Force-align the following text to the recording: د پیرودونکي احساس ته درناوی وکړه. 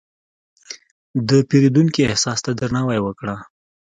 د 1.29 1.29
پیرودونکي 1.49 2.01
احساس 2.09 2.39
ته 2.45 2.51
درناوی 2.59 2.99
وکړه. 3.03 3.35